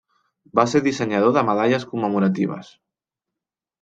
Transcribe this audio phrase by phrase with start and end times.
[0.59, 2.73] Va ser dissenyador de medalles commemoratives.